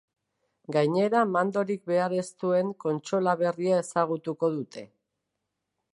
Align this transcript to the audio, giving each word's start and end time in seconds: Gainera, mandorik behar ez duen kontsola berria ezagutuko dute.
Gainera, 0.75 1.19
mandorik 1.33 1.83
behar 1.91 2.15
ez 2.21 2.25
duen 2.45 2.73
kontsola 2.85 3.39
berria 3.45 3.77
ezagutuko 3.85 4.51
dute. 4.59 4.89